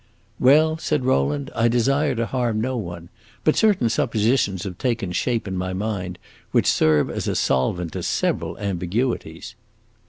"Well," 0.39 0.79
said 0.79 1.05
Rowland, 1.05 1.51
"I 1.53 1.67
desire 1.67 2.15
to 2.15 2.25
harm 2.25 2.59
no 2.59 2.75
one; 2.75 3.09
but 3.43 3.55
certain 3.55 3.87
suppositions 3.87 4.63
have 4.63 4.79
taken 4.79 5.11
shape 5.11 5.47
in 5.47 5.55
my 5.55 5.73
mind 5.73 6.17
which 6.51 6.65
serve 6.65 7.11
as 7.11 7.27
a 7.27 7.35
solvent 7.35 7.91
to 7.91 8.01
several 8.01 8.57
ambiguities." 8.57 9.53